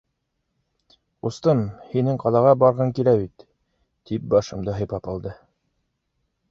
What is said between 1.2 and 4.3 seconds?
Ҡустым, һинең ҡалаға барғың килә бит?— тип